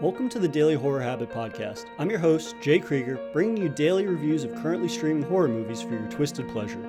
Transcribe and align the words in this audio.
Welcome 0.00 0.30
to 0.30 0.38
the 0.38 0.48
Daily 0.48 0.76
Horror 0.76 1.02
Habit 1.02 1.28
Podcast. 1.28 1.84
I'm 1.98 2.08
your 2.08 2.20
host, 2.20 2.56
Jay 2.62 2.78
Krieger, 2.78 3.20
bringing 3.34 3.58
you 3.58 3.68
daily 3.68 4.06
reviews 4.06 4.44
of 4.44 4.54
currently 4.62 4.88
streaming 4.88 5.24
horror 5.24 5.48
movies 5.48 5.82
for 5.82 5.90
your 5.90 6.08
twisted 6.08 6.48
pleasure. 6.48 6.80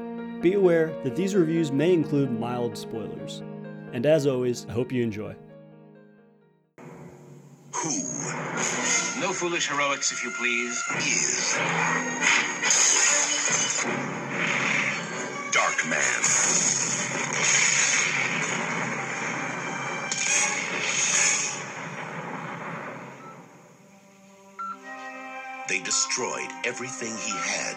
Be 0.41 0.53
aware 0.53 0.93
that 1.03 1.17
these 1.17 1.35
reviews 1.35 1.73
may 1.73 1.91
include 1.91 2.31
mild 2.31 2.77
spoilers. 2.77 3.43
And 3.91 4.05
as 4.05 4.27
always, 4.27 4.65
I 4.69 4.71
hope 4.71 4.93
you 4.93 5.03
enjoy. 5.03 5.35
Who 7.73 7.89
No 9.19 9.33
foolish 9.33 9.67
heroics, 9.67 10.13
if 10.13 10.23
you 10.23 10.31
please. 10.31 10.81
is 11.05 11.57
Dark 15.51 15.85
Man? 15.89 17.80
Destroyed 25.91 26.47
everything 26.63 27.11
he 27.17 27.33
had, 27.51 27.75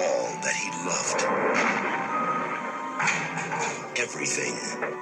all 0.00 0.32
that 0.40 0.56
he 0.56 0.70
loved, 0.88 1.20
everything 4.00 4.54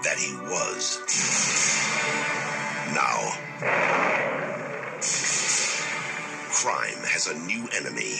that 0.02 0.18
he 0.18 0.34
was. 0.50 0.98
Now, 2.98 3.30
crime 6.50 6.98
has 7.06 7.28
a 7.28 7.38
new 7.46 7.68
enemy, 7.78 8.18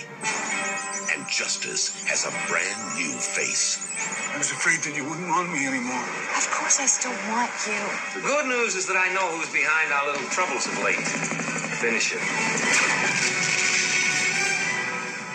and 1.11 1.27
justice 1.29 2.01
has 2.06 2.25
a 2.27 2.31
brand 2.47 2.79
new 2.95 3.11
face. 3.19 3.91
I 4.33 4.39
was 4.39 4.53
afraid 4.53 4.79
that 4.87 4.95
you 4.95 5.03
wouldn't 5.03 5.27
want 5.29 5.51
me 5.51 5.67
anymore. 5.67 6.06
Of 6.39 6.47
course 6.53 6.79
I 6.79 6.87
still 6.87 7.11
want 7.34 7.51
you. 7.67 8.20
The 8.20 8.25
good 8.25 8.47
news 8.47 8.77
is 8.77 8.87
that 8.87 8.97
I 8.97 9.12
know 9.15 9.37
who's 9.37 9.50
behind 9.53 9.92
our 9.92 10.12
little 10.12 10.28
troubles 10.31 10.67
of 10.69 10.78
late. 10.84 11.53
Finish 11.80 12.12
him. 12.12 12.20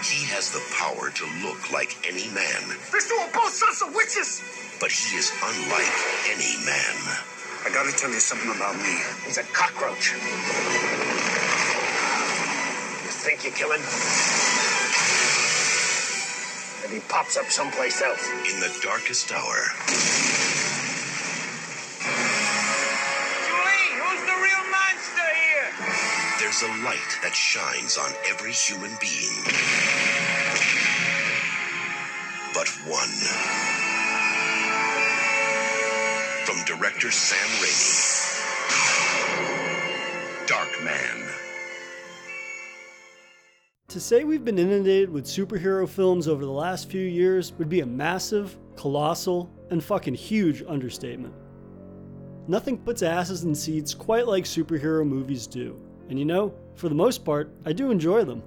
He 0.03 0.25
has 0.33 0.51
the 0.51 0.61
power 0.77 1.11
to 1.11 1.25
look 1.47 1.71
like 1.71 1.97
any 2.07 2.27
man, 2.33 2.61
These 2.93 3.07
two 3.09 3.15
are 3.15 3.31
both 3.33 3.53
sons 3.53 3.81
of 3.83 3.95
witches! 3.95 4.41
but 4.79 4.91
he 4.91 5.17
is 5.17 5.31
unlike 5.43 5.95
any 6.31 6.55
man. 6.65 6.95
I 7.65 7.69
gotta 7.73 7.91
tell 7.97 8.09
you 8.11 8.19
something 8.19 8.51
about 8.55 8.75
me. 8.77 8.95
He's 9.25 9.37
a 9.37 9.43
cockroach. 9.53 10.13
You 12.93 13.11
think 13.11 13.45
you 13.45 13.51
kill 13.51 13.71
him? 13.73 13.81
And 16.83 16.93
he 16.93 16.99
pops 17.09 17.37
up 17.37 17.47
someplace 17.51 18.01
else. 18.01 18.23
In 18.53 18.59
the 18.61 18.73
darkest 18.83 19.31
hour, 19.33 19.71
there's 26.49 26.63
a 26.63 26.83
light 26.83 27.19
that 27.21 27.35
shines 27.35 27.95
on 27.95 28.11
every 28.27 28.51
human 28.51 28.89
being. 28.99 29.43
But 32.55 32.67
one. 32.87 33.07
From 36.45 36.65
director 36.65 37.11
Sam 37.11 37.37
Raimi. 37.61 38.07
Dark 40.47 40.69
Man. 40.83 41.29
To 43.89 43.99
say 43.99 44.23
we've 44.23 44.43
been 44.43 44.57
inundated 44.57 45.11
with 45.11 45.25
superhero 45.25 45.87
films 45.87 46.27
over 46.27 46.43
the 46.43 46.51
last 46.51 46.89
few 46.89 47.05
years 47.05 47.53
would 47.59 47.69
be 47.69 47.81
a 47.81 47.85
massive, 47.85 48.57
colossal, 48.75 49.51
and 49.69 49.83
fucking 49.83 50.15
huge 50.15 50.63
understatement. 50.67 51.35
Nothing 52.47 52.79
puts 52.79 53.03
asses 53.03 53.43
in 53.43 53.53
seats 53.53 53.93
quite 53.93 54.25
like 54.25 54.45
superhero 54.45 55.07
movies 55.07 55.45
do. 55.45 55.79
And 56.09 56.17
you 56.17 56.25
know, 56.25 56.53
for 56.75 56.89
the 56.89 56.95
most 56.95 57.23
part, 57.23 57.51
I 57.65 57.73
do 57.73 57.91
enjoy 57.91 58.23
them. 58.23 58.43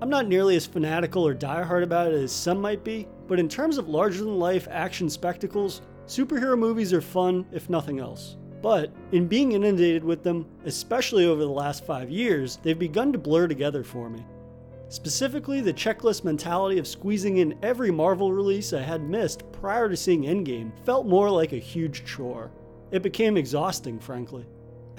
I'm 0.00 0.08
not 0.08 0.28
nearly 0.28 0.56
as 0.56 0.64
fanatical 0.64 1.26
or 1.26 1.34
diehard 1.34 1.82
about 1.82 2.12
it 2.12 2.22
as 2.22 2.32
some 2.32 2.60
might 2.60 2.82
be, 2.84 3.06
but 3.28 3.38
in 3.38 3.48
terms 3.48 3.76
of 3.76 3.88
larger 3.88 4.24
than 4.24 4.38
life 4.38 4.66
action 4.70 5.10
spectacles, 5.10 5.82
superhero 6.06 6.58
movies 6.58 6.92
are 6.92 7.02
fun, 7.02 7.44
if 7.52 7.68
nothing 7.68 7.98
else. 7.98 8.36
But 8.62 8.92
in 9.12 9.26
being 9.26 9.52
inundated 9.52 10.04
with 10.04 10.22
them, 10.22 10.46
especially 10.64 11.26
over 11.26 11.42
the 11.42 11.48
last 11.48 11.84
five 11.84 12.10
years, 12.10 12.58
they've 12.62 12.78
begun 12.78 13.12
to 13.12 13.18
blur 13.18 13.48
together 13.48 13.82
for 13.84 14.08
me. 14.08 14.24
Specifically, 14.88 15.60
the 15.60 15.72
checklist 15.72 16.24
mentality 16.24 16.78
of 16.78 16.86
squeezing 16.86 17.36
in 17.36 17.58
every 17.62 17.90
Marvel 17.90 18.32
release 18.32 18.72
I 18.72 18.82
had 18.82 19.02
missed 19.02 19.50
prior 19.52 19.88
to 19.88 19.96
seeing 19.96 20.22
Endgame 20.22 20.72
felt 20.84 21.06
more 21.06 21.30
like 21.30 21.52
a 21.52 21.58
huge 21.58 22.04
chore. 22.04 22.50
It 22.90 23.02
became 23.02 23.36
exhausting, 23.36 24.00
frankly. 24.00 24.46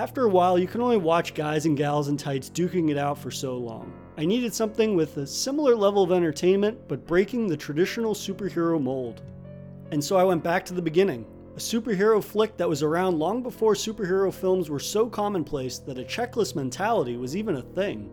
After 0.01 0.25
a 0.25 0.29
while, 0.29 0.57
you 0.57 0.65
can 0.65 0.81
only 0.81 0.97
watch 0.97 1.35
guys 1.35 1.67
and 1.67 1.77
gals 1.77 2.07
in 2.07 2.17
tights 2.17 2.49
duking 2.49 2.89
it 2.89 2.97
out 2.97 3.19
for 3.19 3.29
so 3.29 3.55
long. 3.55 3.93
I 4.17 4.25
needed 4.25 4.51
something 4.51 4.95
with 4.95 5.15
a 5.17 5.27
similar 5.27 5.75
level 5.75 6.01
of 6.01 6.11
entertainment, 6.11 6.87
but 6.87 7.05
breaking 7.05 7.45
the 7.45 7.55
traditional 7.55 8.15
superhero 8.15 8.81
mold. 8.81 9.21
And 9.91 10.03
so 10.03 10.17
I 10.17 10.23
went 10.23 10.43
back 10.43 10.65
to 10.65 10.73
the 10.73 10.81
beginning. 10.81 11.27
A 11.55 11.59
superhero 11.59 12.23
flick 12.23 12.57
that 12.57 12.67
was 12.67 12.81
around 12.81 13.19
long 13.19 13.43
before 13.43 13.75
superhero 13.75 14.33
films 14.33 14.71
were 14.71 14.79
so 14.79 15.07
commonplace 15.07 15.77
that 15.77 15.99
a 15.99 16.03
checklist 16.03 16.55
mentality 16.55 17.15
was 17.15 17.37
even 17.37 17.57
a 17.57 17.61
thing 17.61 18.09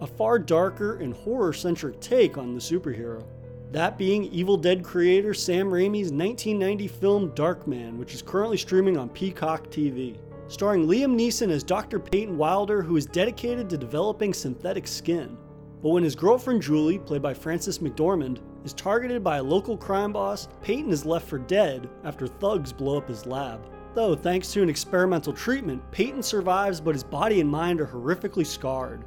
a 0.00 0.06
far 0.06 0.36
darker 0.36 0.96
and 0.96 1.14
horror 1.14 1.52
centric 1.52 2.00
take 2.00 2.36
on 2.36 2.54
the 2.54 2.60
superhero. 2.60 3.24
That 3.70 3.96
being 3.96 4.24
Evil 4.24 4.56
Dead 4.56 4.82
creator 4.82 5.32
Sam 5.32 5.70
Raimi's 5.70 6.10
1990 6.10 6.88
film 6.88 7.30
Darkman, 7.30 7.98
which 7.98 8.14
is 8.14 8.20
currently 8.20 8.56
streaming 8.56 8.96
on 8.96 9.08
Peacock 9.08 9.68
TV. 9.68 10.18
Starring 10.48 10.86
Liam 10.86 11.18
Neeson 11.18 11.50
as 11.50 11.64
Dr. 11.64 11.98
Peyton 11.98 12.38
Wilder, 12.38 12.80
who 12.80 12.96
is 12.96 13.04
dedicated 13.04 13.68
to 13.68 13.76
developing 13.76 14.32
synthetic 14.32 14.86
skin. 14.86 15.36
But 15.82 15.88
when 15.88 16.04
his 16.04 16.14
girlfriend 16.14 16.62
Julie, 16.62 17.00
played 17.00 17.20
by 17.20 17.34
Frances 17.34 17.80
McDormand, 17.80 18.38
is 18.64 18.72
targeted 18.72 19.24
by 19.24 19.38
a 19.38 19.42
local 19.42 19.76
crime 19.76 20.12
boss, 20.12 20.48
Peyton 20.62 20.92
is 20.92 21.04
left 21.04 21.28
for 21.28 21.38
dead 21.38 21.88
after 22.04 22.28
thugs 22.28 22.72
blow 22.72 22.98
up 22.98 23.08
his 23.08 23.26
lab. 23.26 23.60
Though, 23.94 24.14
thanks 24.14 24.52
to 24.52 24.62
an 24.62 24.68
experimental 24.68 25.32
treatment, 25.32 25.82
Peyton 25.90 26.22
survives, 26.22 26.80
but 26.80 26.94
his 26.94 27.04
body 27.04 27.40
and 27.40 27.50
mind 27.50 27.80
are 27.80 27.86
horrifically 27.86 28.46
scarred. 28.46 29.04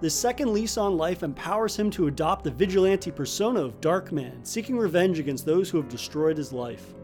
This 0.00 0.14
second 0.14 0.52
lease 0.52 0.76
on 0.76 0.96
life 0.96 1.24
empowers 1.24 1.76
him 1.76 1.90
to 1.92 2.06
adopt 2.06 2.44
the 2.44 2.50
vigilante 2.50 3.10
persona 3.10 3.64
of 3.64 3.80
Darkman, 3.80 4.46
seeking 4.46 4.76
revenge 4.76 5.18
against 5.18 5.44
those 5.44 5.70
who 5.70 5.78
have 5.78 5.88
destroyed 5.88 6.36
his 6.36 6.52
life. 6.52 6.94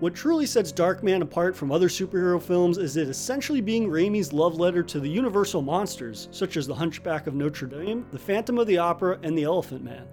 What 0.00 0.14
truly 0.14 0.46
sets 0.46 0.72
Darkman 0.72 1.20
apart 1.20 1.54
from 1.54 1.70
other 1.70 1.88
superhero 1.88 2.40
films 2.40 2.78
is 2.78 2.96
it 2.96 3.08
essentially 3.08 3.60
being 3.60 3.86
Raimi's 3.86 4.32
love 4.32 4.58
letter 4.58 4.82
to 4.82 4.98
the 4.98 5.10
universal 5.10 5.60
monsters, 5.60 6.28
such 6.30 6.56
as 6.56 6.66
the 6.66 6.74
Hunchback 6.74 7.26
of 7.26 7.34
Notre 7.34 7.66
Dame, 7.66 8.06
the 8.10 8.18
Phantom 8.18 8.56
of 8.56 8.66
the 8.66 8.78
Opera, 8.78 9.18
and 9.22 9.36
the 9.36 9.42
Elephant 9.42 9.84
Man. 9.84 10.08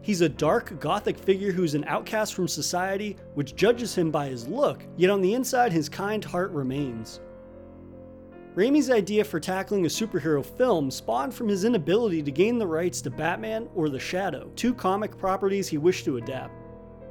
He's 0.00 0.20
a 0.20 0.28
dark, 0.28 0.78
gothic 0.78 1.18
figure 1.18 1.50
who's 1.50 1.74
an 1.74 1.82
outcast 1.88 2.34
from 2.34 2.46
society, 2.46 3.16
which 3.34 3.56
judges 3.56 3.96
him 3.96 4.12
by 4.12 4.28
his 4.28 4.46
look, 4.46 4.86
yet 4.96 5.10
on 5.10 5.20
the 5.20 5.34
inside, 5.34 5.72
his 5.72 5.88
kind 5.88 6.24
heart 6.24 6.52
remains. 6.52 7.18
Raimi's 8.54 8.90
idea 8.90 9.24
for 9.24 9.40
tackling 9.40 9.86
a 9.86 9.88
superhero 9.88 10.46
film 10.46 10.88
spawned 10.88 11.34
from 11.34 11.48
his 11.48 11.64
inability 11.64 12.22
to 12.22 12.30
gain 12.30 12.58
the 12.58 12.66
rights 12.66 13.00
to 13.00 13.10
Batman 13.10 13.68
or 13.74 13.88
The 13.88 13.98
Shadow, 13.98 14.52
two 14.54 14.72
comic 14.72 15.18
properties 15.18 15.66
he 15.66 15.78
wished 15.78 16.04
to 16.04 16.18
adapt. 16.18 16.65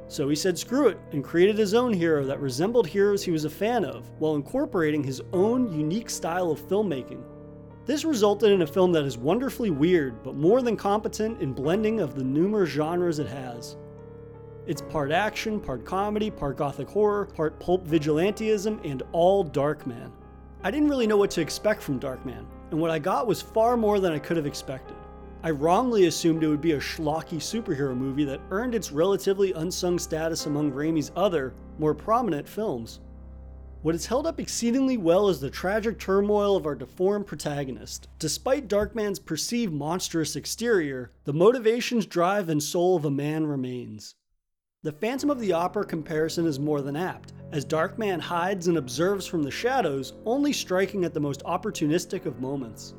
So 0.08 0.28
he 0.28 0.36
said 0.36 0.58
screw 0.58 0.88
it 0.88 0.98
and 1.12 1.24
created 1.24 1.58
his 1.58 1.74
own 1.74 1.92
hero 1.92 2.24
that 2.24 2.40
resembled 2.40 2.86
heroes 2.86 3.24
he 3.24 3.32
was 3.32 3.44
a 3.44 3.50
fan 3.50 3.84
of, 3.84 4.08
while 4.18 4.36
incorporating 4.36 5.02
his 5.02 5.20
own 5.32 5.72
unique 5.72 6.10
style 6.10 6.50
of 6.50 6.60
filmmaking. 6.60 7.22
This 7.86 8.04
resulted 8.04 8.50
in 8.50 8.62
a 8.62 8.66
film 8.66 8.92
that 8.92 9.04
is 9.04 9.16
wonderfully 9.16 9.70
weird, 9.70 10.22
but 10.22 10.34
more 10.34 10.62
than 10.62 10.76
competent 10.76 11.40
in 11.40 11.52
blending 11.52 12.00
of 12.00 12.14
the 12.14 12.24
numerous 12.24 12.70
genres 12.70 13.18
it 13.18 13.28
has. 13.28 13.76
It's 14.66 14.82
part 14.82 15.12
action, 15.12 15.60
part 15.60 15.84
comedy, 15.84 16.28
part 16.28 16.56
gothic 16.56 16.88
horror, 16.88 17.26
part 17.26 17.60
pulp 17.60 17.86
vigilantism, 17.86 18.84
and 18.84 19.04
all 19.12 19.44
Darkman. 19.44 20.10
I 20.64 20.72
didn't 20.72 20.88
really 20.88 21.06
know 21.06 21.16
what 21.16 21.30
to 21.32 21.40
expect 21.40 21.80
from 21.80 22.00
Darkman, 22.00 22.44
and 22.72 22.80
what 22.80 22.90
I 22.90 22.98
got 22.98 23.28
was 23.28 23.40
far 23.40 23.76
more 23.76 24.00
than 24.00 24.12
I 24.12 24.18
could 24.18 24.36
have 24.36 24.46
expected. 24.46 24.95
I 25.46 25.50
wrongly 25.50 26.06
assumed 26.06 26.42
it 26.42 26.48
would 26.48 26.60
be 26.60 26.72
a 26.72 26.80
schlocky 26.80 27.36
superhero 27.36 27.96
movie 27.96 28.24
that 28.24 28.40
earned 28.50 28.74
its 28.74 28.90
relatively 28.90 29.52
unsung 29.52 29.96
status 29.96 30.46
among 30.46 30.72
Raimi's 30.72 31.12
other, 31.14 31.54
more 31.78 31.94
prominent 31.94 32.48
films. 32.48 32.98
What 33.82 33.94
has 33.94 34.06
held 34.06 34.26
up 34.26 34.40
exceedingly 34.40 34.96
well 34.96 35.28
is 35.28 35.38
the 35.38 35.48
tragic 35.48 36.00
turmoil 36.00 36.56
of 36.56 36.66
our 36.66 36.74
deformed 36.74 37.28
protagonist. 37.28 38.08
Despite 38.18 38.66
Darkman's 38.66 39.20
perceived 39.20 39.72
monstrous 39.72 40.34
exterior, 40.34 41.12
the 41.22 41.32
motivations, 41.32 42.06
drive, 42.06 42.48
and 42.48 42.60
soul 42.60 42.96
of 42.96 43.04
a 43.04 43.10
man 43.12 43.46
remains. 43.46 44.16
The 44.82 44.90
Phantom 44.90 45.30
of 45.30 45.38
the 45.38 45.52
Opera 45.52 45.84
comparison 45.84 46.44
is 46.46 46.58
more 46.58 46.82
than 46.82 46.96
apt, 46.96 47.34
as 47.52 47.64
Darkman 47.64 48.18
hides 48.18 48.66
and 48.66 48.78
observes 48.78 49.26
from 49.26 49.44
the 49.44 49.52
shadows, 49.52 50.14
only 50.24 50.52
striking 50.52 51.04
at 51.04 51.14
the 51.14 51.20
most 51.20 51.44
opportunistic 51.44 52.26
of 52.26 52.40
moments. 52.40 52.96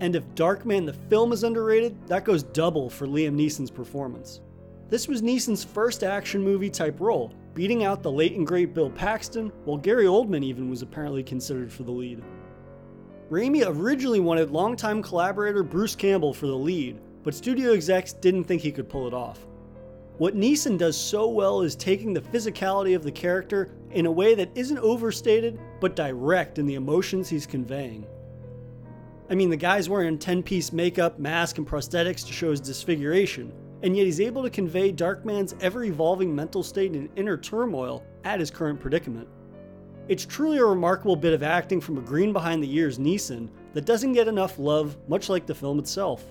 And 0.00 0.14
if 0.14 0.24
Darkman 0.34 0.86
the 0.86 0.92
film 0.92 1.32
is 1.32 1.44
underrated, 1.44 1.96
that 2.06 2.24
goes 2.24 2.42
double 2.42 2.88
for 2.88 3.06
Liam 3.06 3.34
Neeson's 3.34 3.70
performance. 3.70 4.40
This 4.88 5.08
was 5.08 5.22
Neeson's 5.22 5.64
first 5.64 6.02
action 6.02 6.42
movie 6.42 6.70
type 6.70 7.00
role, 7.00 7.34
beating 7.54 7.84
out 7.84 8.02
the 8.02 8.10
late 8.10 8.34
and 8.34 8.46
great 8.46 8.74
Bill 8.74 8.90
Paxton, 8.90 9.52
while 9.64 9.76
Gary 9.76 10.04
Oldman 10.04 10.44
even 10.44 10.70
was 10.70 10.82
apparently 10.82 11.22
considered 11.22 11.72
for 11.72 11.82
the 11.82 11.90
lead. 11.90 12.22
Raimi 13.30 13.64
originally 13.66 14.20
wanted 14.20 14.50
longtime 14.50 15.02
collaborator 15.02 15.62
Bruce 15.62 15.94
Campbell 15.94 16.32
for 16.32 16.46
the 16.46 16.56
lead, 16.56 16.98
but 17.22 17.34
studio 17.34 17.72
execs 17.72 18.14
didn't 18.14 18.44
think 18.44 18.62
he 18.62 18.72
could 18.72 18.88
pull 18.88 19.06
it 19.06 19.12
off. 19.12 19.46
What 20.16 20.34
Neeson 20.34 20.78
does 20.78 20.96
so 20.96 21.28
well 21.28 21.60
is 21.60 21.76
taking 21.76 22.12
the 22.12 22.22
physicality 22.22 22.96
of 22.96 23.02
the 23.02 23.12
character 23.12 23.70
in 23.90 24.06
a 24.06 24.10
way 24.10 24.34
that 24.34 24.50
isn't 24.54 24.78
overstated, 24.78 25.60
but 25.80 25.94
direct 25.94 26.58
in 26.58 26.66
the 26.66 26.76
emotions 26.76 27.28
he's 27.28 27.46
conveying. 27.46 28.06
I 29.30 29.34
mean, 29.34 29.50
the 29.50 29.56
guy's 29.56 29.90
wearing 29.90 30.18
10 30.18 30.42
piece 30.42 30.72
makeup, 30.72 31.18
mask, 31.18 31.58
and 31.58 31.66
prosthetics 31.66 32.26
to 32.26 32.32
show 32.32 32.50
his 32.50 32.60
disfiguration, 32.60 33.52
and 33.82 33.94
yet 33.94 34.06
he's 34.06 34.20
able 34.20 34.42
to 34.42 34.48
convey 34.48 34.90
Darkman's 34.90 35.54
ever 35.60 35.84
evolving 35.84 36.34
mental 36.34 36.62
state 36.62 36.92
and 36.92 37.10
inner 37.16 37.36
turmoil 37.36 38.02
at 38.24 38.40
his 38.40 38.50
current 38.50 38.80
predicament. 38.80 39.28
It's 40.08 40.24
truly 40.24 40.56
a 40.56 40.64
remarkable 40.64 41.16
bit 41.16 41.34
of 41.34 41.42
acting 41.42 41.82
from 41.82 41.98
a 41.98 42.02
green 42.02 42.32
behind 42.32 42.62
the 42.62 42.74
ears 42.74 42.98
Neeson 42.98 43.50
that 43.74 43.84
doesn't 43.84 44.14
get 44.14 44.28
enough 44.28 44.58
love, 44.58 44.96
much 45.08 45.28
like 45.28 45.44
the 45.44 45.54
film 45.54 45.78
itself. 45.78 46.24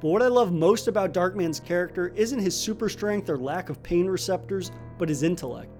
But 0.00 0.08
what 0.08 0.22
I 0.22 0.26
love 0.26 0.52
most 0.52 0.88
about 0.88 1.14
Darkman's 1.14 1.60
character 1.60 2.12
isn't 2.16 2.40
his 2.40 2.58
super 2.58 2.88
strength 2.88 3.30
or 3.30 3.38
lack 3.38 3.70
of 3.70 3.82
pain 3.84 4.06
receptors, 4.06 4.72
but 4.98 5.08
his 5.08 5.22
intellect. 5.22 5.75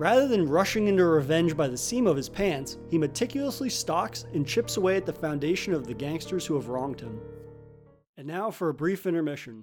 Rather 0.00 0.26
than 0.26 0.48
rushing 0.48 0.88
into 0.88 1.04
revenge 1.04 1.54
by 1.54 1.68
the 1.68 1.76
seam 1.76 2.06
of 2.06 2.16
his 2.16 2.30
pants, 2.30 2.78
he 2.88 2.96
meticulously 2.96 3.68
stalks 3.68 4.24
and 4.32 4.48
chips 4.48 4.78
away 4.78 4.96
at 4.96 5.04
the 5.04 5.12
foundation 5.12 5.74
of 5.74 5.86
the 5.86 5.92
gangsters 5.92 6.46
who 6.46 6.54
have 6.54 6.68
wronged 6.68 6.98
him. 6.98 7.20
And 8.16 8.26
now 8.26 8.50
for 8.50 8.70
a 8.70 8.74
brief 8.74 9.04
intermission. 9.04 9.62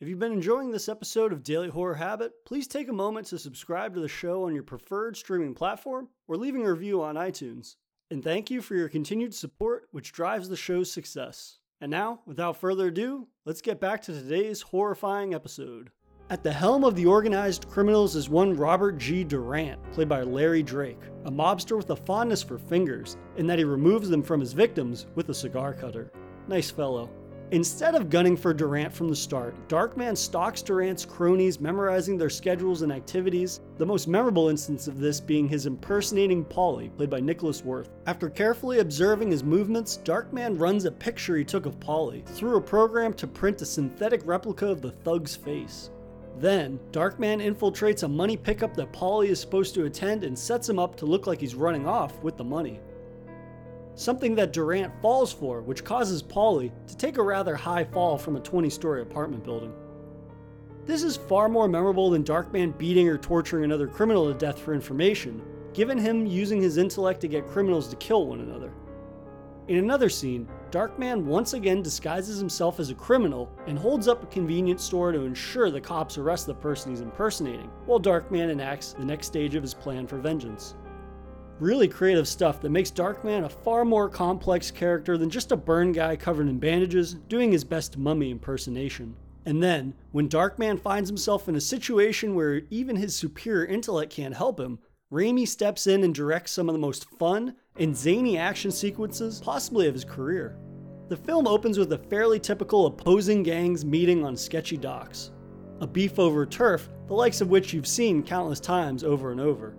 If 0.00 0.08
you've 0.08 0.18
been 0.18 0.32
enjoying 0.32 0.70
this 0.70 0.88
episode 0.88 1.34
of 1.34 1.42
Daily 1.42 1.68
Horror 1.68 1.96
Habit, 1.96 2.32
please 2.46 2.66
take 2.66 2.88
a 2.88 2.94
moment 2.94 3.26
to 3.26 3.38
subscribe 3.38 3.92
to 3.92 4.00
the 4.00 4.08
show 4.08 4.44
on 4.44 4.54
your 4.54 4.62
preferred 4.62 5.18
streaming 5.18 5.52
platform 5.52 6.08
or 6.28 6.38
leaving 6.38 6.64
a 6.64 6.72
review 6.72 7.02
on 7.02 7.16
iTunes. 7.16 7.76
And 8.10 8.24
thank 8.24 8.50
you 8.50 8.62
for 8.62 8.74
your 8.74 8.88
continued 8.88 9.34
support, 9.34 9.88
which 9.90 10.12
drives 10.12 10.48
the 10.48 10.56
show's 10.56 10.90
success. 10.90 11.58
And 11.82 11.90
now, 11.90 12.20
without 12.24 12.56
further 12.56 12.86
ado, 12.86 13.28
let's 13.44 13.60
get 13.60 13.80
back 13.80 14.00
to 14.04 14.14
today's 14.14 14.62
horrifying 14.62 15.34
episode. 15.34 15.90
At 16.30 16.42
the 16.42 16.52
helm 16.52 16.84
of 16.84 16.96
the 16.96 17.04
organized 17.04 17.68
criminals 17.68 18.16
is 18.16 18.30
one 18.30 18.56
Robert 18.56 18.96
G. 18.96 19.24
Durant, 19.24 19.78
played 19.92 20.08
by 20.08 20.22
Larry 20.22 20.62
Drake, 20.62 21.00
a 21.26 21.30
mobster 21.30 21.76
with 21.76 21.90
a 21.90 21.96
fondness 21.96 22.42
for 22.42 22.56
fingers, 22.56 23.18
in 23.36 23.46
that 23.46 23.58
he 23.58 23.64
removes 23.64 24.08
them 24.08 24.22
from 24.22 24.40
his 24.40 24.54
victims 24.54 25.06
with 25.16 25.28
a 25.28 25.34
cigar 25.34 25.74
cutter. 25.74 26.10
Nice 26.48 26.70
fellow. 26.70 27.10
Instead 27.50 27.94
of 27.94 28.08
gunning 28.08 28.38
for 28.38 28.54
Durant 28.54 28.90
from 28.90 29.10
the 29.10 29.14
start, 29.14 29.54
Darkman 29.68 30.16
stalks 30.16 30.62
Durant's 30.62 31.04
cronies, 31.04 31.60
memorizing 31.60 32.16
their 32.16 32.30
schedules 32.30 32.80
and 32.80 32.90
activities, 32.90 33.60
the 33.76 33.84
most 33.84 34.08
memorable 34.08 34.48
instance 34.48 34.88
of 34.88 34.98
this 34.98 35.20
being 35.20 35.46
his 35.46 35.66
impersonating 35.66 36.42
Paulie, 36.42 36.96
played 36.96 37.10
by 37.10 37.20
Nicholas 37.20 37.62
Worth. 37.62 37.90
After 38.06 38.30
carefully 38.30 38.78
observing 38.78 39.30
his 39.30 39.44
movements, 39.44 40.00
Darkman 40.04 40.58
runs 40.58 40.86
a 40.86 40.90
picture 40.90 41.36
he 41.36 41.44
took 41.44 41.66
of 41.66 41.78
Paulie 41.78 42.24
through 42.24 42.56
a 42.56 42.62
program 42.62 43.12
to 43.12 43.26
print 43.26 43.60
a 43.60 43.66
synthetic 43.66 44.22
replica 44.24 44.66
of 44.66 44.80
the 44.80 44.90
thug's 44.90 45.36
face. 45.36 45.90
Then, 46.36 46.80
Darkman 46.90 47.42
infiltrates 47.42 48.02
a 48.02 48.08
money 48.08 48.36
pickup 48.36 48.74
that 48.74 48.92
Paulie 48.92 49.28
is 49.28 49.40
supposed 49.40 49.74
to 49.74 49.84
attend 49.84 50.24
and 50.24 50.38
sets 50.38 50.68
him 50.68 50.78
up 50.78 50.96
to 50.96 51.06
look 51.06 51.26
like 51.26 51.40
he's 51.40 51.54
running 51.54 51.86
off 51.86 52.20
with 52.22 52.36
the 52.36 52.44
money 52.44 52.80
something 53.94 54.34
that 54.34 54.52
Durant 54.52 54.92
falls 55.00 55.32
for, 55.32 55.62
which 55.62 55.84
causes 55.84 56.22
Paulie 56.22 56.72
to 56.86 56.96
take 56.96 57.18
a 57.18 57.22
rather 57.22 57.54
high 57.54 57.84
fall 57.84 58.18
from 58.18 58.36
a 58.36 58.40
20 58.40 58.68
story 58.70 59.02
apartment 59.02 59.44
building. 59.44 59.72
This 60.84 61.02
is 61.02 61.16
far 61.16 61.48
more 61.48 61.68
memorable 61.68 62.10
than 62.10 62.24
Darkman 62.24 62.76
beating 62.76 63.08
or 63.08 63.16
torturing 63.16 63.64
another 63.64 63.86
criminal 63.86 64.30
to 64.30 64.38
death 64.38 64.58
for 64.58 64.74
information, 64.74 65.42
given 65.72 65.96
him 65.96 66.26
using 66.26 66.60
his 66.60 66.76
intellect 66.76 67.20
to 67.22 67.28
get 67.28 67.46
criminals 67.48 67.88
to 67.88 67.96
kill 67.96 68.26
one 68.26 68.40
another. 68.40 68.72
In 69.68 69.78
another 69.78 70.10
scene, 70.10 70.46
Darkman 70.74 71.22
once 71.22 71.52
again 71.52 71.82
disguises 71.82 72.36
himself 72.36 72.80
as 72.80 72.90
a 72.90 72.96
criminal 72.96 73.48
and 73.68 73.78
holds 73.78 74.08
up 74.08 74.24
a 74.24 74.26
convenience 74.26 74.82
store 74.82 75.12
to 75.12 75.20
ensure 75.20 75.70
the 75.70 75.80
cops 75.80 76.18
arrest 76.18 76.48
the 76.48 76.54
person 76.54 76.90
he's 76.90 77.00
impersonating, 77.00 77.70
while 77.86 78.00
Darkman 78.00 78.50
enacts 78.50 78.92
the 78.92 79.04
next 79.04 79.28
stage 79.28 79.54
of 79.54 79.62
his 79.62 79.72
plan 79.72 80.04
for 80.04 80.18
vengeance. 80.18 80.74
Really 81.60 81.86
creative 81.86 82.26
stuff 82.26 82.60
that 82.60 82.70
makes 82.70 82.90
Darkman 82.90 83.44
a 83.44 83.48
far 83.48 83.84
more 83.84 84.08
complex 84.08 84.72
character 84.72 85.16
than 85.16 85.30
just 85.30 85.52
a 85.52 85.56
burn 85.56 85.92
guy 85.92 86.16
covered 86.16 86.48
in 86.48 86.58
bandages 86.58 87.14
doing 87.28 87.52
his 87.52 87.62
best 87.62 87.96
mummy 87.96 88.32
impersonation. 88.32 89.14
And 89.46 89.62
then, 89.62 89.94
when 90.10 90.28
Darkman 90.28 90.80
finds 90.80 91.08
himself 91.08 91.48
in 91.48 91.54
a 91.54 91.60
situation 91.60 92.34
where 92.34 92.62
even 92.70 92.96
his 92.96 93.14
superior 93.14 93.64
intellect 93.64 94.12
can't 94.12 94.34
help 94.34 94.58
him, 94.58 94.80
Raimi 95.14 95.46
steps 95.46 95.86
in 95.86 96.02
and 96.02 96.12
directs 96.12 96.50
some 96.50 96.68
of 96.68 96.72
the 96.72 96.80
most 96.80 97.08
fun 97.20 97.54
and 97.76 97.96
zany 97.96 98.36
action 98.36 98.72
sequences 98.72 99.40
possibly 99.40 99.86
of 99.86 99.94
his 99.94 100.04
career. 100.04 100.58
The 101.08 101.16
film 101.16 101.46
opens 101.46 101.78
with 101.78 101.92
a 101.92 101.98
fairly 101.98 102.40
typical 102.40 102.86
opposing 102.86 103.44
gangs 103.44 103.84
meeting 103.84 104.24
on 104.24 104.36
sketchy 104.36 104.76
docks. 104.76 105.30
A 105.80 105.86
beef 105.86 106.18
over 106.18 106.44
turf, 106.44 106.88
the 107.06 107.14
likes 107.14 107.40
of 107.40 107.48
which 107.48 107.72
you've 107.72 107.86
seen 107.86 108.24
countless 108.24 108.58
times 108.58 109.04
over 109.04 109.30
and 109.30 109.40
over. 109.40 109.76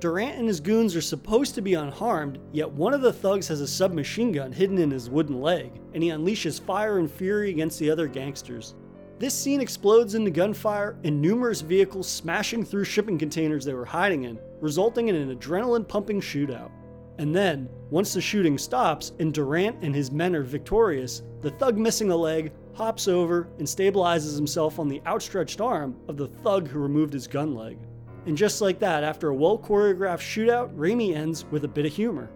Durant 0.00 0.38
and 0.40 0.48
his 0.48 0.58
goons 0.58 0.96
are 0.96 1.00
supposed 1.00 1.54
to 1.54 1.62
be 1.62 1.74
unharmed, 1.74 2.40
yet 2.50 2.68
one 2.68 2.92
of 2.92 3.02
the 3.02 3.12
thugs 3.12 3.46
has 3.46 3.60
a 3.60 3.68
submachine 3.68 4.32
gun 4.32 4.50
hidden 4.50 4.78
in 4.78 4.90
his 4.90 5.08
wooden 5.08 5.40
leg, 5.40 5.80
and 5.94 6.02
he 6.02 6.08
unleashes 6.08 6.60
fire 6.60 6.98
and 6.98 7.08
fury 7.08 7.50
against 7.50 7.78
the 7.78 7.88
other 7.88 8.08
gangsters. 8.08 8.74
This 9.20 9.32
scene 9.32 9.60
explodes 9.60 10.16
into 10.16 10.32
gunfire 10.32 10.98
and 11.04 11.22
numerous 11.22 11.60
vehicles 11.60 12.08
smashing 12.08 12.64
through 12.64 12.82
shipping 12.82 13.16
containers 13.16 13.64
they 13.64 13.74
were 13.74 13.84
hiding 13.84 14.24
in, 14.24 14.40
resulting 14.62 15.08
in 15.08 15.16
an 15.16 15.36
adrenaline 15.36 15.86
pumping 15.86 16.20
shootout. 16.20 16.70
And 17.18 17.34
then, 17.34 17.68
once 17.90 18.14
the 18.14 18.20
shooting 18.20 18.56
stops 18.56 19.12
and 19.18 19.34
Durant 19.34 19.76
and 19.82 19.94
his 19.94 20.10
men 20.10 20.34
are 20.34 20.42
victorious, 20.42 21.22
the 21.42 21.50
thug 21.50 21.76
missing 21.76 22.10
a 22.12 22.16
leg 22.16 22.52
hops 22.74 23.08
over 23.08 23.48
and 23.58 23.66
stabilizes 23.66 24.36
himself 24.36 24.78
on 24.78 24.88
the 24.88 25.02
outstretched 25.04 25.60
arm 25.60 25.96
of 26.08 26.16
the 26.16 26.28
thug 26.28 26.68
who 26.68 26.78
removed 26.78 27.12
his 27.12 27.26
gun 27.26 27.54
leg. 27.54 27.76
And 28.24 28.36
just 28.36 28.60
like 28.60 28.78
that, 28.78 29.02
after 29.02 29.28
a 29.28 29.34
well 29.34 29.58
choreographed 29.58 30.20
shootout, 30.20 30.74
Raimi 30.76 31.14
ends 31.14 31.44
with 31.50 31.64
a 31.64 31.68
bit 31.68 31.84
of 31.84 31.92
humor. 31.92 32.30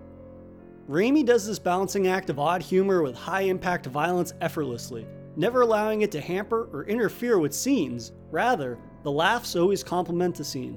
Raimi 0.90 1.24
does 1.24 1.46
this 1.46 1.60
balancing 1.60 2.08
act 2.08 2.28
of 2.28 2.40
odd 2.40 2.60
humor 2.60 3.02
with 3.02 3.14
high 3.14 3.42
impact 3.42 3.86
violence 3.86 4.34
effortlessly, 4.40 5.06
never 5.36 5.62
allowing 5.62 6.02
it 6.02 6.10
to 6.12 6.20
hamper 6.20 6.68
or 6.72 6.84
interfere 6.86 7.38
with 7.38 7.54
scenes. 7.54 8.12
Rather, 8.32 8.78
the 9.04 9.12
laughs 9.12 9.54
always 9.54 9.84
complement 9.84 10.34
the 10.34 10.44
scene. 10.44 10.76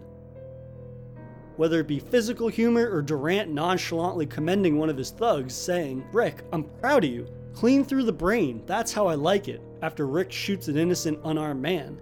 Whether 1.59 1.81
it 1.81 1.87
be 1.87 1.99
physical 1.99 2.47
humor 2.47 2.89
or 2.89 3.01
Durant 3.01 3.51
nonchalantly 3.51 4.25
commending 4.25 4.77
one 4.77 4.89
of 4.89 4.95
his 4.95 5.11
thugs, 5.11 5.53
saying, 5.53 6.05
Rick, 6.13 6.45
I'm 6.53 6.63
proud 6.63 7.03
of 7.03 7.09
you. 7.09 7.27
Clean 7.53 7.83
through 7.83 8.03
the 8.03 8.13
brain, 8.13 8.63
that's 8.65 8.93
how 8.93 9.07
I 9.07 9.15
like 9.15 9.49
it, 9.49 9.61
after 9.81 10.07
Rick 10.07 10.31
shoots 10.31 10.69
an 10.69 10.77
innocent 10.77 11.19
unarmed 11.25 11.61
man. 11.61 11.99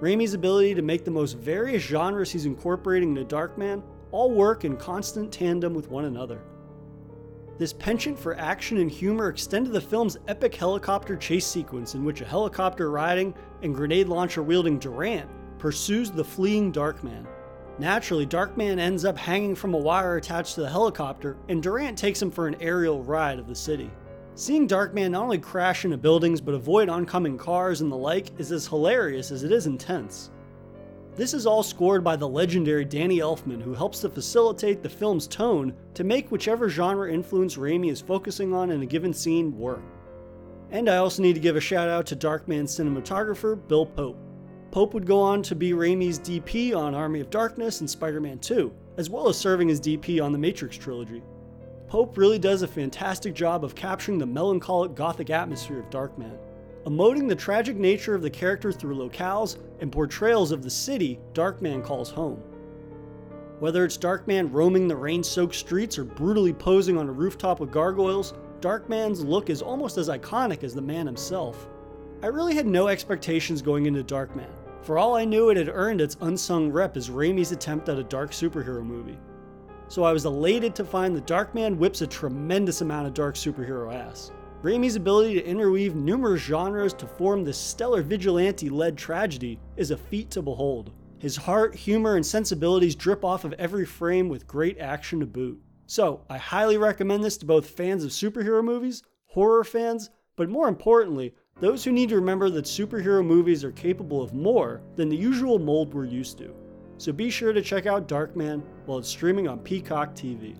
Raimi's 0.00 0.32
ability 0.32 0.74
to 0.76 0.80
make 0.80 1.04
the 1.04 1.10
most 1.10 1.36
various 1.36 1.82
genres 1.82 2.32
he's 2.32 2.46
incorporating 2.46 3.14
into 3.14 3.26
Darkman 3.26 3.82
all 4.10 4.30
work 4.30 4.64
in 4.64 4.74
constant 4.74 5.30
tandem 5.30 5.74
with 5.74 5.90
one 5.90 6.06
another. 6.06 6.40
This 7.58 7.74
penchant 7.74 8.18
for 8.18 8.38
action 8.38 8.78
and 8.78 8.90
humor 8.90 9.28
extended 9.28 9.74
the 9.74 9.82
film's 9.82 10.16
epic 10.28 10.54
helicopter 10.54 11.14
chase 11.14 11.46
sequence 11.46 11.94
in 11.94 12.06
which 12.06 12.22
a 12.22 12.24
helicopter 12.24 12.90
riding 12.90 13.34
and 13.60 13.74
grenade 13.74 14.08
launcher 14.08 14.42
wielding 14.42 14.78
Durant 14.78 15.28
pursues 15.58 16.10
the 16.10 16.24
fleeing 16.24 16.72
Darkman. 16.72 17.26
Naturally, 17.78 18.26
Darkman 18.26 18.78
ends 18.78 19.04
up 19.04 19.18
hanging 19.18 19.56
from 19.56 19.74
a 19.74 19.78
wire 19.78 20.16
attached 20.16 20.54
to 20.54 20.60
the 20.60 20.70
helicopter, 20.70 21.36
and 21.48 21.62
Durant 21.62 21.98
takes 21.98 22.22
him 22.22 22.30
for 22.30 22.46
an 22.46 22.56
aerial 22.60 23.02
ride 23.02 23.40
of 23.40 23.48
the 23.48 23.54
city. 23.54 23.90
Seeing 24.36 24.68
Darkman 24.68 25.10
not 25.10 25.24
only 25.24 25.38
crash 25.38 25.84
into 25.84 25.96
buildings 25.96 26.40
but 26.40 26.54
avoid 26.54 26.88
oncoming 26.88 27.36
cars 27.38 27.80
and 27.80 27.90
the 27.90 27.96
like 27.96 28.38
is 28.38 28.52
as 28.52 28.66
hilarious 28.66 29.30
as 29.30 29.42
it 29.42 29.52
is 29.52 29.66
intense. 29.66 30.30
This 31.16 31.34
is 31.34 31.46
all 31.46 31.62
scored 31.62 32.02
by 32.02 32.16
the 32.16 32.28
legendary 32.28 32.84
Danny 32.84 33.18
Elfman, 33.18 33.62
who 33.62 33.74
helps 33.74 34.00
to 34.00 34.08
facilitate 34.08 34.82
the 34.82 34.88
film's 34.88 35.28
tone 35.28 35.72
to 35.94 36.02
make 36.02 36.32
whichever 36.32 36.68
genre 36.68 37.12
influence 37.12 37.56
Raimi 37.56 37.90
is 37.90 38.00
focusing 38.00 38.52
on 38.52 38.70
in 38.70 38.82
a 38.82 38.86
given 38.86 39.12
scene 39.12 39.56
work. 39.56 39.82
And 40.72 40.88
I 40.88 40.96
also 40.96 41.22
need 41.22 41.34
to 41.34 41.40
give 41.40 41.54
a 41.54 41.60
shout 41.60 41.88
out 41.88 42.06
to 42.06 42.16
Darkman's 42.16 42.76
cinematographer, 42.76 43.56
Bill 43.68 43.86
Pope. 43.86 44.18
Pope 44.74 44.92
would 44.92 45.06
go 45.06 45.20
on 45.20 45.40
to 45.40 45.54
be 45.54 45.70
Raimi's 45.70 46.18
DP 46.18 46.76
on 46.76 46.96
Army 46.96 47.20
of 47.20 47.30
Darkness 47.30 47.78
and 47.78 47.88
Spider 47.88 48.20
Man 48.20 48.40
2, 48.40 48.74
as 48.96 49.08
well 49.08 49.28
as 49.28 49.38
serving 49.38 49.70
as 49.70 49.80
DP 49.80 50.20
on 50.20 50.32
the 50.32 50.38
Matrix 50.38 50.76
trilogy. 50.76 51.22
Pope 51.86 52.18
really 52.18 52.40
does 52.40 52.62
a 52.62 52.66
fantastic 52.66 53.34
job 53.34 53.62
of 53.62 53.76
capturing 53.76 54.18
the 54.18 54.26
melancholic 54.26 54.96
gothic 54.96 55.30
atmosphere 55.30 55.78
of 55.78 55.90
Darkman, 55.90 56.36
emoting 56.86 57.28
the 57.28 57.36
tragic 57.36 57.76
nature 57.76 58.16
of 58.16 58.22
the 58.22 58.28
character 58.28 58.72
through 58.72 58.96
locales 58.96 59.58
and 59.78 59.92
portrayals 59.92 60.50
of 60.50 60.64
the 60.64 60.70
city 60.70 61.20
Darkman 61.34 61.84
calls 61.84 62.10
home. 62.10 62.42
Whether 63.60 63.84
it's 63.84 63.96
Darkman 63.96 64.52
roaming 64.52 64.88
the 64.88 64.96
rain 64.96 65.22
soaked 65.22 65.54
streets 65.54 65.98
or 65.98 66.04
brutally 66.04 66.52
posing 66.52 66.98
on 66.98 67.08
a 67.08 67.12
rooftop 67.12 67.60
with 67.60 67.70
gargoyles, 67.70 68.34
Darkman's 68.58 69.24
look 69.24 69.50
is 69.50 69.62
almost 69.62 69.98
as 69.98 70.08
iconic 70.08 70.64
as 70.64 70.74
the 70.74 70.82
man 70.82 71.06
himself. 71.06 71.68
I 72.24 72.26
really 72.26 72.56
had 72.56 72.66
no 72.66 72.88
expectations 72.88 73.62
going 73.62 73.86
into 73.86 74.02
Darkman. 74.02 74.50
For 74.84 74.98
all 74.98 75.14
I 75.14 75.24
knew, 75.24 75.48
it 75.48 75.56
had 75.56 75.70
earned 75.72 76.02
its 76.02 76.18
unsung 76.20 76.70
rep 76.70 76.94
as 76.94 77.08
Raimi's 77.08 77.52
attempt 77.52 77.88
at 77.88 77.98
a 77.98 78.04
dark 78.04 78.32
superhero 78.32 78.84
movie. 78.84 79.18
so 79.88 80.04
I 80.04 80.12
was 80.12 80.26
elated 80.26 80.74
to 80.76 80.84
find 80.84 81.16
the 81.16 81.22
Darkman 81.22 81.78
whips 81.78 82.02
a 82.02 82.06
tremendous 82.06 82.82
amount 82.82 83.06
of 83.06 83.14
dark 83.14 83.34
superhero 83.34 83.94
ass. 83.94 84.30
Raimi's 84.62 84.96
ability 84.96 85.34
to 85.34 85.46
interweave 85.46 85.94
numerous 85.94 86.42
genres 86.42 86.92
to 86.94 87.06
form 87.06 87.44
this 87.44 87.56
stellar 87.56 88.02
vigilante 88.02 88.68
led 88.68 88.98
tragedy 88.98 89.58
is 89.76 89.90
a 89.90 89.96
feat 89.96 90.30
to 90.32 90.42
behold. 90.42 90.92
His 91.18 91.36
heart, 91.36 91.74
humor, 91.74 92.16
and 92.16 92.26
sensibilities 92.26 92.94
drip 92.94 93.24
off 93.24 93.44
of 93.44 93.54
every 93.54 93.86
frame 93.86 94.28
with 94.28 94.46
great 94.46 94.78
action 94.78 95.20
to 95.20 95.26
boot. 95.26 95.58
So, 95.86 96.20
I 96.28 96.36
highly 96.36 96.76
recommend 96.76 97.24
this 97.24 97.38
to 97.38 97.46
both 97.46 97.70
fans 97.70 98.04
of 98.04 98.10
superhero 98.10 98.62
movies, 98.62 99.02
horror 99.28 99.64
fans, 99.64 100.10
but 100.36 100.50
more 100.50 100.68
importantly, 100.68 101.34
those 101.60 101.84
who 101.84 101.92
need 101.92 102.08
to 102.08 102.16
remember 102.16 102.50
that 102.50 102.64
superhero 102.64 103.24
movies 103.24 103.62
are 103.62 103.72
capable 103.72 104.22
of 104.22 104.34
more 104.34 104.80
than 104.96 105.08
the 105.08 105.16
usual 105.16 105.58
mold 105.58 105.94
we're 105.94 106.04
used 106.04 106.38
to. 106.38 106.54
So 106.98 107.12
be 107.12 107.30
sure 107.30 107.52
to 107.52 107.62
check 107.62 107.86
out 107.86 108.08
Darkman 108.08 108.62
while 108.86 108.98
it's 108.98 109.08
streaming 109.08 109.48
on 109.48 109.60
Peacock 109.60 110.14
TV. 110.14 110.56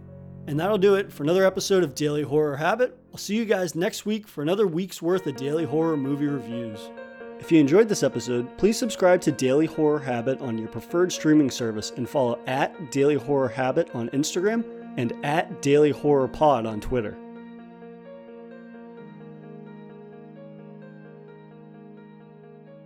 And 0.46 0.58
that'll 0.58 0.78
do 0.78 0.94
it 0.94 1.12
for 1.12 1.22
another 1.22 1.44
episode 1.44 1.82
of 1.82 1.94
Daily 1.94 2.22
Horror 2.22 2.56
Habit. 2.56 2.96
I'll 3.10 3.18
see 3.18 3.34
you 3.34 3.44
guys 3.44 3.74
next 3.74 4.04
week 4.04 4.28
for 4.28 4.42
another 4.42 4.66
week's 4.66 5.00
worth 5.00 5.26
of 5.26 5.36
daily 5.36 5.64
horror 5.64 5.96
movie 5.96 6.26
reviews. 6.26 6.90
If 7.40 7.50
you 7.50 7.60
enjoyed 7.60 7.88
this 7.88 8.02
episode, 8.02 8.56
please 8.58 8.78
subscribe 8.78 9.20
to 9.22 9.32
Daily 9.32 9.66
Horror 9.66 9.98
Habit 9.98 10.40
on 10.40 10.56
your 10.58 10.68
preferred 10.68 11.12
streaming 11.12 11.50
service 11.50 11.92
and 11.96 12.08
follow 12.08 12.38
at 12.46 12.90
Daily 12.92 13.16
Horror 13.16 13.48
Habit 13.48 13.90
on 13.94 14.08
Instagram 14.10 14.64
and 14.96 15.12
at 15.24 15.60
Daily 15.60 15.90
Horror 15.90 16.28
Pod 16.28 16.66
on 16.66 16.80
Twitter. 16.80 17.16